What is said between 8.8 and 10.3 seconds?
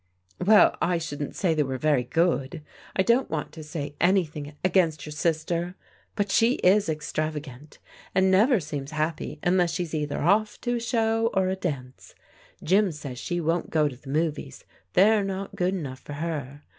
happy unless she's either